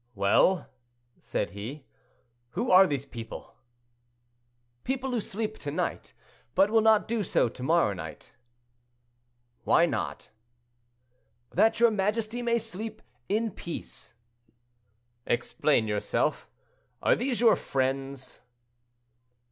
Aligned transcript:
"Well," 0.15 0.67
said 1.19 1.51
he, 1.51 1.85
"who 2.53 2.71
are 2.71 2.87
these 2.87 3.05
people?" 3.05 3.53
"People 4.83 5.11
who 5.11 5.21
sleep 5.21 5.59
to 5.59 5.69
night, 5.69 6.13
but 6.55 6.71
will 6.71 6.81
not 6.81 7.07
do 7.07 7.23
so 7.23 7.47
to 7.49 7.61
morrow 7.61 7.93
night." 7.93 8.31
"Why 9.63 9.85
not?" 9.85 10.29
"That 11.51 11.79
your 11.79 11.91
majesty 11.91 12.41
may 12.41 12.57
sleep 12.57 13.03
in 13.29 13.51
peace." 13.51 14.15
"Explain 15.27 15.87
yourself. 15.87 16.49
Are 17.03 17.15
these 17.15 17.39
your 17.39 17.55
friends?" 17.55 18.39